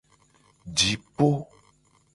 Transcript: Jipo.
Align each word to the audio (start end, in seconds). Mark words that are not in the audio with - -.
Jipo. 0.77 1.29